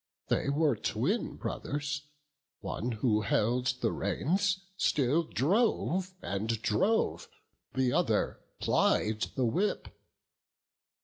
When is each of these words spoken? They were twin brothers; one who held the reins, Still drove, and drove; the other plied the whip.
They 0.29 0.49
were 0.49 0.75
twin 0.75 1.35
brothers; 1.35 2.07
one 2.61 2.91
who 2.93 3.21
held 3.21 3.67
the 3.81 3.91
reins, 3.91 4.65
Still 4.75 5.21
drove, 5.21 6.15
and 6.23 6.59
drove; 6.63 7.27
the 7.75 7.93
other 7.93 8.39
plied 8.59 9.27
the 9.35 9.45
whip. 9.45 9.89